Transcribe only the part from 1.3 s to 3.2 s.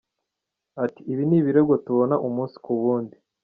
ibirego tubona umunsi ku wundi.